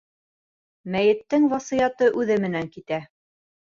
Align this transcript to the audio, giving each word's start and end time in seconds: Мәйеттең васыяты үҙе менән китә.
Мәйеттең 0.95 1.45
васыяты 1.53 2.09
үҙе 2.23 2.39
менән 2.47 2.73
китә. 2.77 3.03